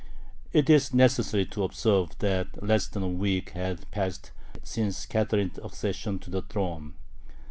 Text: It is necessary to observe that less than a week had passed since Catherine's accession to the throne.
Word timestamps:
It 0.51 0.67
is 0.67 0.95
necessary 0.95 1.45
to 1.45 1.61
observe 1.63 2.17
that 2.17 2.63
less 2.63 2.87
than 2.87 3.03
a 3.03 3.07
week 3.07 3.51
had 3.51 3.85
passed 3.91 4.31
since 4.63 5.05
Catherine's 5.05 5.59
accession 5.63 6.17
to 6.21 6.31
the 6.31 6.41
throne. 6.41 6.95